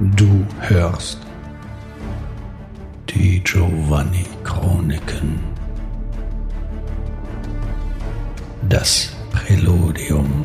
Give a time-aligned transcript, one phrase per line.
[0.00, 1.18] Du hörst
[3.08, 5.40] die Giovanni Chroniken.
[8.68, 10.44] Das Präludium.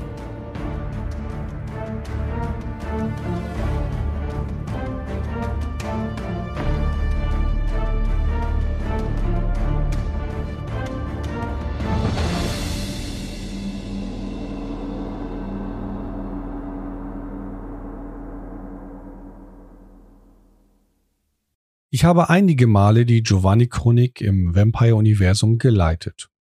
[21.93, 26.31] Ich habe einige Male die Giovanni-Chronik im Vampire-Universum geleitet.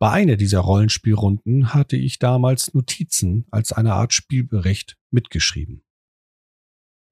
[0.00, 5.84] Bei einer dieser Rollenspielrunden hatte ich damals Notizen als eine Art Spielbericht mitgeschrieben.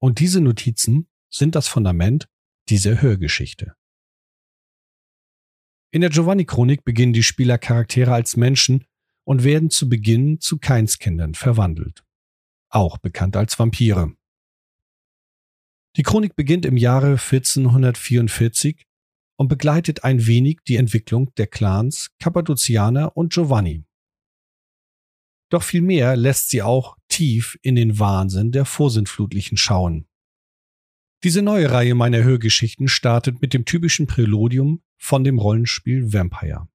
[0.01, 2.27] Und diese Notizen sind das Fundament
[2.69, 3.75] dieser Hörgeschichte.
[5.91, 8.87] In der Giovanni-Chronik beginnen die Spielercharaktere als Menschen
[9.25, 12.03] und werden zu Beginn zu Keinskindern verwandelt.
[12.69, 14.15] Auch bekannt als Vampire.
[15.95, 18.83] Die Chronik beginnt im Jahre 1444
[19.37, 23.83] und begleitet ein wenig die Entwicklung der Clans Kappadozianer und Giovanni.
[25.49, 30.07] Doch vielmehr lässt sie auch tief in den Wahnsinn der Vorsintflutlichen schauen.
[31.23, 36.67] Diese neue Reihe meiner Hörgeschichten startet mit dem typischen Präludium von dem Rollenspiel Vampire.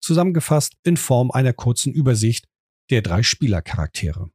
[0.00, 2.46] Zusammengefasst in Form einer kurzen Übersicht
[2.90, 4.30] der drei Spielercharaktere.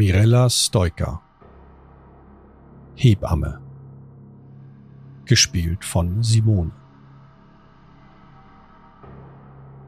[0.00, 1.20] Mirella Stoiker
[2.94, 3.60] Hebamme
[5.24, 6.70] gespielt von Simone.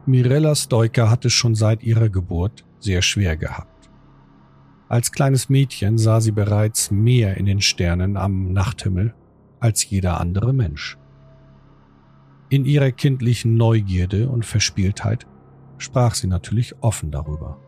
[0.05, 3.89] Mirella Stoiker hatte schon seit ihrer Geburt sehr schwer gehabt.
[4.89, 9.15] Als kleines Mädchen sah sie bereits mehr in den Sternen am Nachthimmel
[9.61, 10.97] als jeder andere Mensch.
[12.49, 15.25] In ihrer kindlichen Neugierde und Verspieltheit
[15.77, 17.61] sprach sie natürlich offen darüber.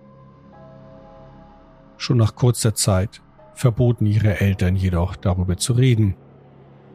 [1.97, 3.21] Schon nach kurzer Zeit
[3.53, 6.15] verboten ihre Eltern jedoch darüber zu reden.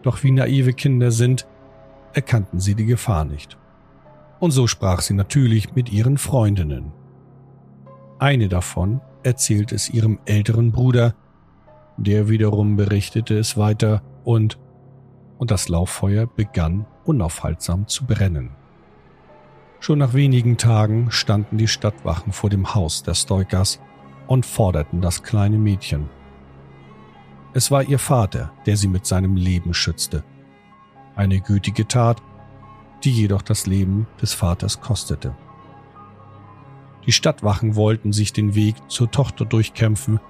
[0.02, 1.46] Doch wie naive Kinder sind,
[2.12, 3.56] erkannten sie die Gefahr nicht.
[4.40, 6.92] Und so sprach sie natürlich mit ihren Freundinnen.
[8.18, 11.14] Eine davon erzählte es ihrem älteren Bruder,
[11.96, 14.58] der wiederum berichtete es weiter und
[15.38, 18.50] und das Lauffeuer begann unaufhaltsam zu brennen.
[19.80, 23.80] Schon nach wenigen Tagen standen die Stadtwachen vor dem Haus der Stoikers
[24.28, 26.08] und forderten das kleine Mädchen.
[27.54, 30.22] Es war ihr Vater, der sie mit seinem Leben schützte.
[31.16, 32.22] Eine gütige Tat,
[33.02, 35.34] die jedoch das Leben des Vaters kostete.
[37.06, 40.20] Die Stadtwachen wollten sich den Weg zur Tochter durchkämpfen,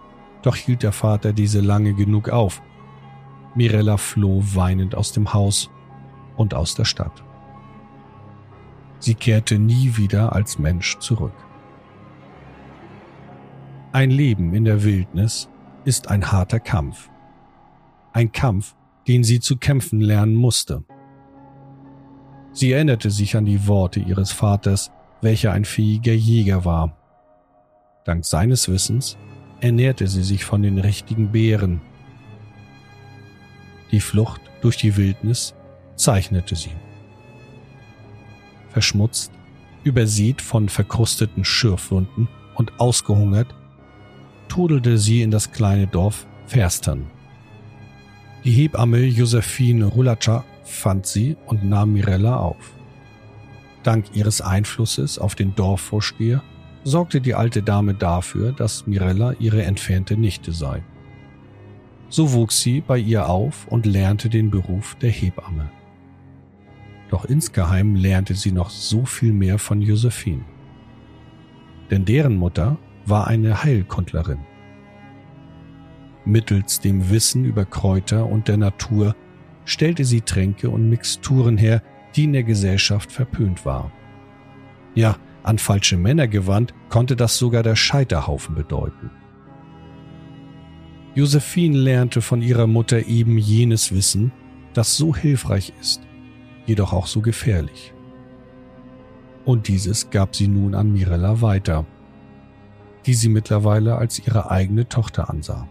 [0.43, 2.63] doch hielt der Vater diese lange genug auf.
[3.55, 5.71] Mirella floh weinend aus dem Haus
[6.37, 7.25] und aus der Stadt.
[9.01, 11.35] Sie kehrte nie wieder als Mensch zurück.
[13.91, 15.49] Ein Leben in der Wildnis
[15.87, 17.09] ist ein harter Kampf.
[18.13, 18.75] Ein Kampf,
[19.07, 20.85] den sie zu kämpfen lernen musste.
[22.53, 24.91] Sie erinnerte sich an die Worte ihres Vaters,
[25.23, 26.99] welcher ein fähiger Jäger war.
[28.05, 29.17] Dank seines Wissens
[29.61, 31.81] ernährte sie sich von den richtigen Beeren.
[33.91, 35.55] Die Flucht durch die Wildnis
[35.97, 36.77] zeichnete sie.
[38.69, 39.33] Verschmutzt,
[39.83, 43.55] übersät von verkrusteten Schürfwunden und ausgehungert,
[44.49, 47.07] trudelte sie in das kleine Dorf Ferstern.
[48.45, 52.73] Die Hebamme Josephine Rulatscha fand sie und nahm Mirella auf.
[53.83, 56.43] Dank ihres Einflusses auf den Dorfvorsteher
[56.85, 60.83] sorgte die alte Dame dafür, dass Mirella ihre entfernte Nichte sei.
[62.09, 65.71] So wuchs sie bei ihr auf und lernte den Beruf der Hebamme.
[67.11, 70.45] Doch insgeheim lernte sie noch so viel mehr von Josephine.
[71.91, 74.41] Denn deren Mutter war eine Heilkundlerin.
[76.25, 79.17] Mittels dem Wissen über Kräuter und der Natur
[79.65, 81.83] stellte sie Tränke und Mixturen her,
[82.15, 83.93] die in der Gesellschaft verpönt war.
[84.95, 89.11] Ja, an falsche Männer gewandt, konnte das sogar der Scheiterhaufen bedeuten.
[91.15, 94.33] Josephine lernte von ihrer Mutter eben jenes Wissen,
[94.75, 96.03] das so hilfreich ist,
[96.67, 97.95] jedoch auch so gefährlich.
[99.45, 101.87] Und dieses gab sie nun an Mirella weiter–
[103.09, 105.67] die sie mittlerweile als ihre eigene Tochter ansah.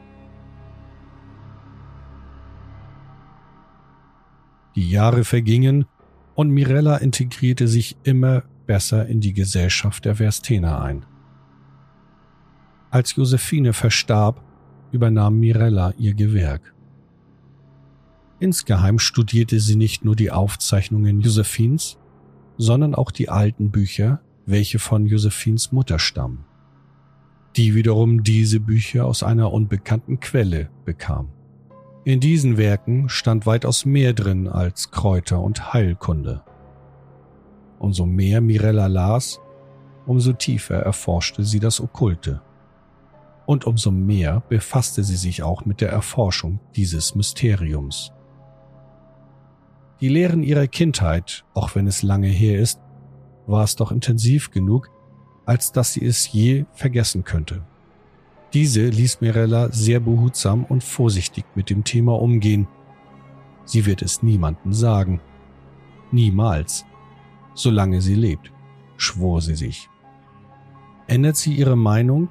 [4.75, 5.85] Die Jahre vergingen
[6.33, 11.05] und Mirella integrierte sich immer besser in die Gesellschaft der Verstener ein.
[12.89, 14.43] Als Josephine verstarb,
[14.91, 16.73] übernahm Mirella ihr Gewerk.
[18.39, 21.99] Insgeheim studierte sie nicht nur die Aufzeichnungen Josephins,
[22.57, 26.46] sondern auch die alten Bücher, welche von Josephins Mutter stammen.
[27.57, 31.29] Die wiederum diese Bücher aus einer unbekannten Quelle bekam.
[32.05, 36.43] In diesen Werken stand weitaus mehr drin als Kräuter und Heilkunde.
[37.79, 39.41] Umso mehr Mirella las,
[40.05, 42.41] umso tiefer erforschte sie das Okkulte.
[43.47, 48.13] Und umso mehr befasste sie sich auch mit der Erforschung dieses Mysteriums.
[49.99, 52.79] Die Lehren ihrer Kindheit, auch wenn es lange her ist,
[53.47, 54.91] war es doch intensiv genug,
[55.47, 57.63] als dass sie es je vergessen könnte.
[58.53, 62.67] Diese ließ Mirella sehr behutsam und vorsichtig mit dem Thema umgehen.
[63.65, 65.21] Sie wird es niemanden sagen.
[66.11, 66.85] Niemals.
[67.53, 68.51] Solange sie lebt,
[68.97, 69.89] schwor sie sich.
[71.07, 72.29] Ändert sie ihre Meinung,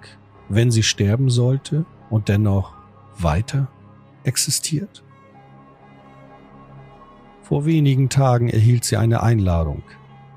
[0.48, 2.74] wenn sie sterben sollte und dennoch
[3.18, 3.68] weiter
[4.24, 5.02] existiert?
[7.42, 9.82] Vor wenigen Tagen erhielt sie eine Einladung.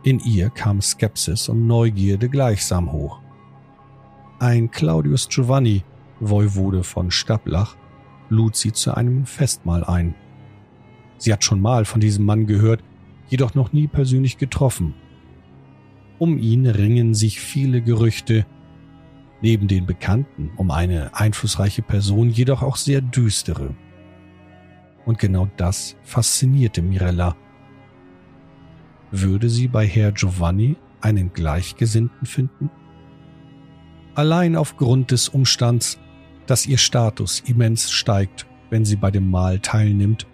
[0.04, 3.20] In ihr kam Skepsis und Neugierde gleichsam hoch.
[4.40, 5.84] Ein Claudius Giovanni,
[6.22, 7.76] Voivode von Stablach,
[8.30, 10.16] lud sie zu einem Festmahl ein.
[11.18, 12.82] Sie hat schon mal von diesem Mann gehört,
[13.28, 14.94] jedoch noch nie persönlich getroffen.
[16.18, 18.46] Um ihn ringen sich viele Gerüchte,
[19.42, 23.76] neben den Bekannten um eine einflussreiche Person jedoch auch sehr düstere.
[25.06, 27.36] Und genau das faszinierte Mirella.
[29.12, 32.70] Würde sie bei Herr Giovanni einen Gleichgesinnten finden?
[34.16, 35.98] Allein aufgrund des Umstands,
[36.46, 40.28] dass ihr Status immens steigt, wenn sie bei dem Mahl teilnimmt,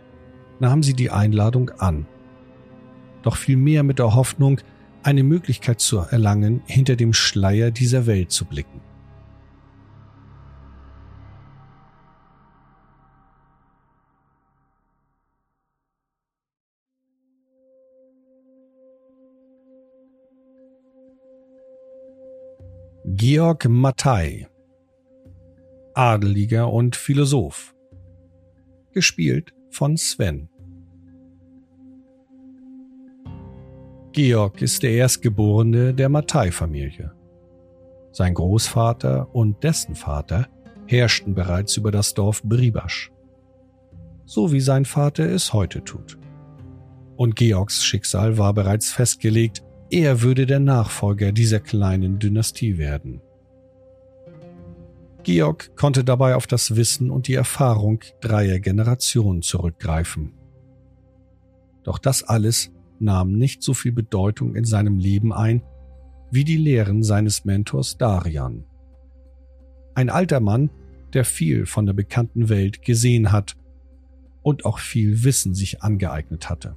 [0.59, 2.05] nahm sie die Einladung an.
[3.21, 4.59] Doch vielmehr mit der Hoffnung,
[5.03, 8.81] eine Möglichkeit zu erlangen, hinter dem Schleier dieser Welt zu blicken.
[23.17, 24.45] Georg Mattei,
[25.93, 27.73] Adeliger und Philosoph,
[28.91, 30.49] gespielt von Sven.
[34.11, 37.13] Georg ist der Erstgeborene der Mattei-Familie.
[38.11, 40.49] Sein Großvater und dessen Vater
[40.85, 43.13] herrschten bereits über das Dorf Bribasch,
[44.25, 46.17] so wie sein Vater es heute tut.
[47.15, 53.21] Und Georgs Schicksal war bereits festgelegt, er würde der Nachfolger dieser kleinen Dynastie werden.
[55.23, 60.33] Georg konnte dabei auf das Wissen und die Erfahrung dreier Generationen zurückgreifen.
[61.83, 65.63] Doch das alles nahm nicht so viel Bedeutung in seinem Leben ein
[66.31, 68.65] wie die Lehren seines Mentors Darian.
[69.93, 70.69] Ein alter Mann,
[71.13, 73.55] der viel von der bekannten Welt gesehen hat
[74.41, 76.75] und auch viel Wissen sich angeeignet hatte.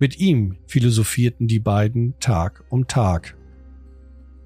[0.00, 3.36] Mit ihm philosophierten die beiden Tag um Tag.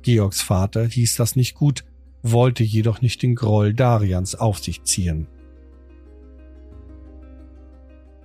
[0.02, 1.84] Georgs Vater hieß das nicht gut,
[2.22, 5.26] wollte jedoch nicht den Groll Darians auf sich ziehen.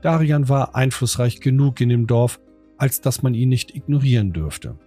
[0.02, 2.40] Darian war einflussreich genug in dem Dorf,
[2.78, 4.78] als dass man ihn nicht ignorieren dürfte.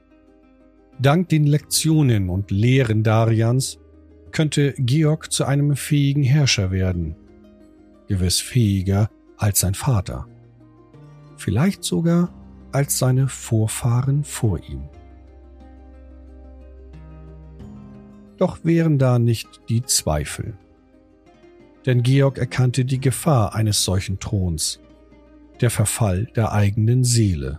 [0.99, 3.79] Dank den Lektionen und Lehren Darians
[4.33, 7.17] könnte Georg zu einem fähigen Herrscher werden,
[8.07, 10.27] gewiss fähiger als sein Vater
[11.41, 12.33] vielleicht sogar
[12.73, 14.83] als seine Vorfahren vor ihm.
[18.37, 20.55] Doch wären da nicht die Zweifel.
[21.87, 24.81] Denn Georg erkannte die Gefahr eines solchen Throns,
[25.61, 27.59] der Verfall der eigenen Seele.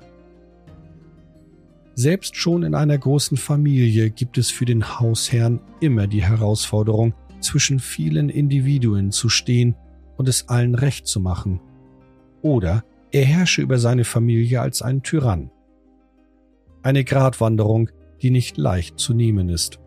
[1.96, 7.80] Selbst schon in einer großen Familie gibt es für den Hausherrn immer die Herausforderung, zwischen
[7.80, 9.76] vielen Individuen zu stehen
[10.16, 11.60] und es allen recht zu machen,
[12.44, 15.52] oder er herrsche über seine Familie als ein Tyrann.
[16.82, 17.90] Eine Gratwanderung,
[18.22, 19.80] die nicht leicht zu nehmen ist.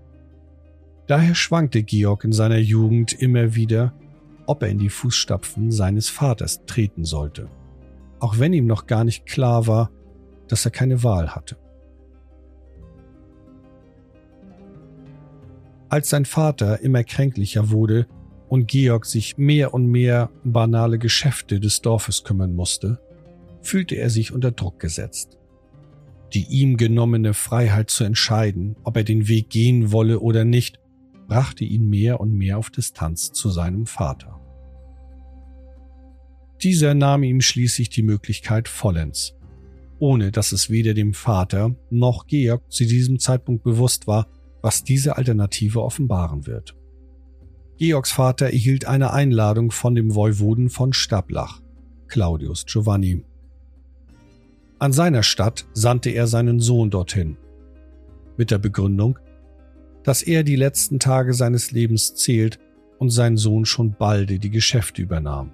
[1.07, 3.95] Daher schwankte Georg in seiner Jugend immer wieder,
[4.47, 7.49] ob er in die Fußstapfen seines Vaters treten sollte,
[8.21, 9.90] auch wenn ihm noch gar nicht klar war,
[10.49, 11.57] dass er keine Wahl hatte.
[15.88, 18.07] Als sein Vater immer kränklicher wurde
[18.49, 22.99] und Georg sich mehr und mehr um banale Geschäfte des Dorfes kümmern musste,
[23.66, 25.38] fühlte er sich unter Druck gesetzt.
[26.33, 30.80] Die ihm genommene Freiheit zu entscheiden, ob er den Weg gehen wolle oder nicht,
[31.28, 34.40] brachte ihn mehr und mehr auf Distanz zu seinem Vater.
[36.62, 39.35] Dieser nahm ihm schließlich die Möglichkeit vollends,
[39.99, 44.28] ohne dass es weder dem Vater noch Georg zu diesem Zeitpunkt bewusst war,
[44.62, 46.75] was diese Alternative offenbaren wird.
[47.76, 51.61] Georgs Vater erhielt eine Einladung von dem Voivoden von Stablach,
[52.06, 53.25] Claudius Giovanni,
[54.78, 57.37] an seiner Stadt sandte er seinen Sohn dorthin.
[58.37, 59.19] Mit der Begründung,
[60.02, 62.59] dass er die letzten Tage seines Lebens zählt
[62.99, 65.52] und sein Sohn schon balde die Geschäfte übernahm.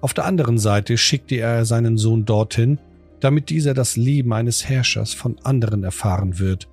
[0.00, 2.78] Auf der anderen Seite schickte er seinen Sohn dorthin,
[3.20, 6.68] damit dieser das Leben eines Herrschers von anderen erfahren wird,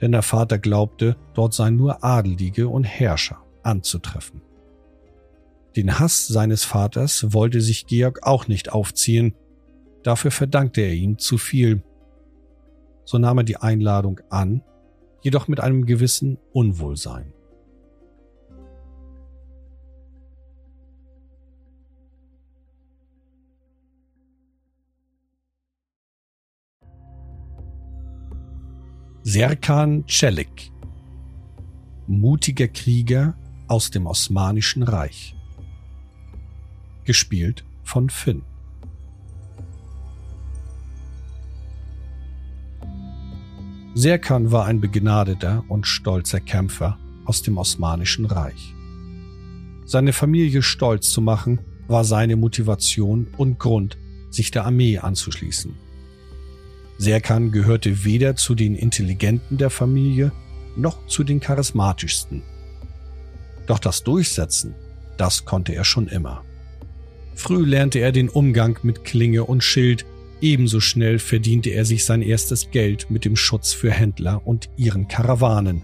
[0.00, 4.40] denn der Vater glaubte, dort seien nur Adelige und Herrscher anzutreffen.
[5.76, 9.34] Den Hass seines Vaters wollte sich Georg auch nicht aufziehen,
[10.02, 11.82] dafür verdankte er ihm zu viel.
[13.04, 14.62] So nahm er die Einladung an,
[15.22, 17.32] jedoch mit einem gewissen Unwohlsein.
[29.30, 30.72] Serkan Celik,
[32.06, 33.36] mutiger Krieger
[33.66, 35.36] aus dem Osmanischen Reich.
[37.04, 38.47] Gespielt von Finn.
[43.98, 48.72] Serkan war ein begnadeter und stolzer Kämpfer aus dem Osmanischen Reich.
[49.86, 53.98] Seine Familie stolz zu machen, war seine Motivation und Grund,
[54.30, 55.74] sich der Armee anzuschließen.
[56.98, 60.30] Serkan gehörte weder zu den Intelligenten der Familie
[60.76, 62.44] noch zu den charismatischsten.
[63.66, 64.76] Doch das Durchsetzen,
[65.16, 66.44] das konnte er schon immer.
[67.34, 70.06] Früh lernte er den Umgang mit Klinge und Schild,
[70.40, 75.08] ebenso schnell verdiente er sich sein erstes Geld mit dem Schutz für Händler und ihren
[75.08, 75.82] Karawanen.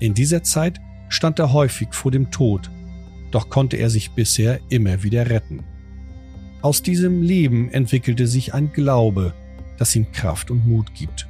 [0.00, 2.70] In dieser Zeit stand er häufig vor dem Tod,
[3.30, 5.64] doch konnte er sich bisher immer wieder retten.
[6.62, 9.34] Aus diesem Leben entwickelte sich ein Glaube,
[9.78, 11.28] das ihm Kraft und Mut gibt.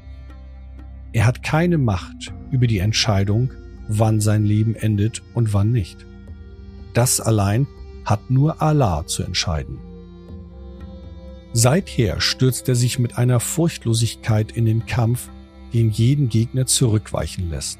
[1.12, 3.52] Er hat keine Macht über die Entscheidung,
[3.88, 6.04] wann sein Leben endet und wann nicht.
[6.92, 7.66] Das allein
[8.04, 9.78] hat nur Allah zu entscheiden.
[11.56, 15.28] Seither stürzt er sich mit einer Furchtlosigkeit in den Kampf,
[15.72, 17.78] den jeden Gegner zurückweichen lässt.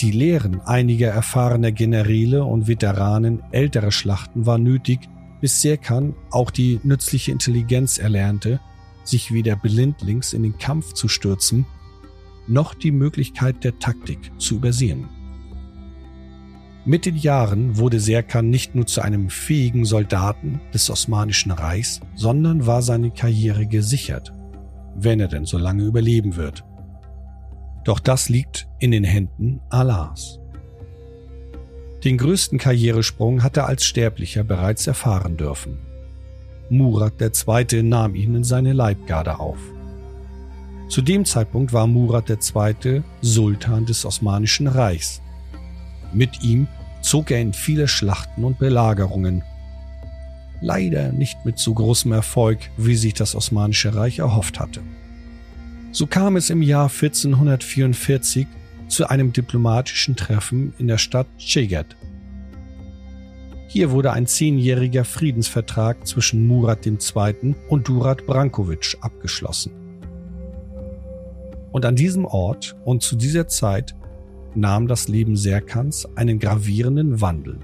[0.00, 5.00] Die Lehren einiger erfahrener Generäle und Veteranen älterer Schlachten war nötig,
[5.42, 8.58] bis Serkan auch die nützliche Intelligenz erlernte,
[9.04, 11.66] sich weder blindlings in den Kampf zu stürzen,
[12.46, 15.08] noch die Möglichkeit der Taktik zu übersehen.
[16.88, 22.66] Mit den Jahren wurde Serkan nicht nur zu einem fähigen Soldaten des Osmanischen Reichs, sondern
[22.66, 24.32] war seine Karriere gesichert,
[24.96, 26.64] wenn er denn so lange überleben wird.
[27.84, 30.40] Doch das liegt in den Händen Allahs.
[32.04, 35.76] Den größten Karrieresprung hat er als Sterblicher bereits erfahren dürfen.
[36.70, 37.82] Murat II.
[37.82, 39.58] nahm ihn in seine Leibgarde auf.
[40.88, 43.02] Zu dem Zeitpunkt war Murat II.
[43.20, 45.20] Sultan des Osmanischen Reichs.
[46.14, 46.66] Mit ihm
[47.00, 49.42] zog er in viele Schlachten und Belagerungen.
[50.60, 54.80] Leider nicht mit so großem Erfolg, wie sich das Osmanische Reich erhofft hatte.
[55.92, 58.46] So kam es im Jahr 1444
[58.88, 61.96] zu einem diplomatischen Treffen in der Stadt Ceget.
[63.68, 67.54] Hier wurde ein zehnjähriger Friedensvertrag zwischen Murat II.
[67.68, 69.72] und Durat Brankovic abgeschlossen.
[71.70, 73.94] Und an diesem Ort und zu dieser Zeit
[74.60, 77.58] nahm das Leben Serkans einen gravierenden Wandel.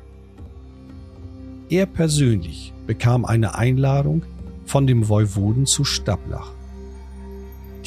[1.69, 4.23] Er persönlich bekam eine Einladung
[4.65, 6.53] von dem Woiwoden zu Stablach.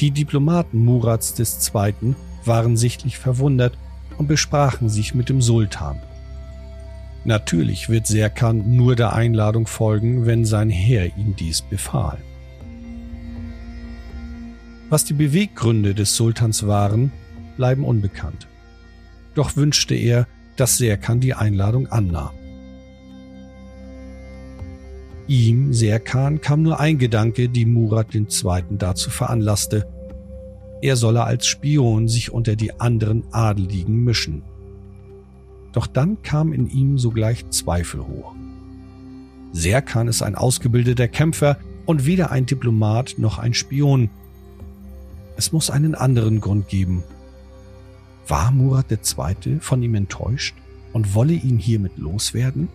[0.00, 3.76] Die Diplomaten Murats II waren sichtlich verwundert
[4.16, 6.00] und besprachen sich mit dem Sultan.
[7.24, 12.18] Natürlich wird Serkan nur der Einladung folgen, wenn sein Herr ihm dies befahl.
[14.88, 17.12] Was die Beweggründe des Sultans waren,
[17.56, 18.48] bleiben unbekannt.
[19.38, 20.26] Doch wünschte er,
[20.56, 22.30] dass Serkan die Einladung annahm.
[25.28, 28.26] Ihm, Serkan, kam nur ein Gedanke, die Murat II.
[28.70, 29.86] dazu veranlasste,
[30.82, 34.42] er solle als Spion sich unter die anderen Adeligen mischen.
[35.72, 38.34] Doch dann kam in ihm sogleich Zweifel hoch.
[39.52, 44.10] Serkan ist ein ausgebildeter Kämpfer und weder ein Diplomat noch ein Spion.
[45.36, 47.04] Es muss einen anderen Grund geben.
[48.28, 49.58] War Murat II.
[49.60, 50.54] von ihm enttäuscht
[50.92, 52.68] und wolle ihn hiermit loswerden?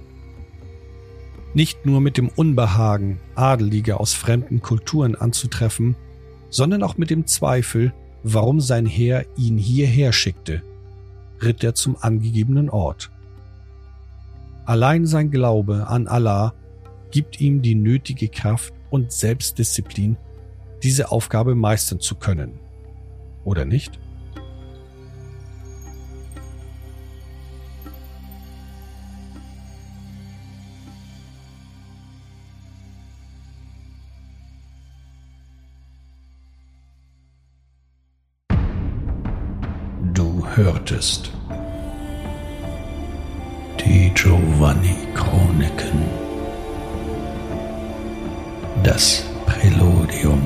[1.54, 5.96] Nicht nur mit dem Unbehagen, Adelige aus fremden Kulturen anzutreffen,
[6.50, 7.94] sondern auch mit dem Zweifel,
[8.24, 10.64] warum sein Heer ihn hierher schickte,
[11.42, 13.12] ritt er zum angegebenen Ort.
[14.66, 16.54] Allein sein Glaube an Allah
[17.12, 20.18] gibt ihm die nötige Kraft und Selbstdisziplin,
[20.82, 22.54] diese Aufgabe meistern zu können.
[23.44, 24.00] Oder nicht?
[40.56, 41.32] Hörtest
[43.80, 46.04] die Giovanni Chroniken.
[48.84, 50.42] Das Präludium.